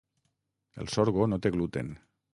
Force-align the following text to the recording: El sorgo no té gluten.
El 0.85 0.89
sorgo 0.95 1.27
no 1.33 1.41
té 1.45 1.55
gluten. 1.59 1.97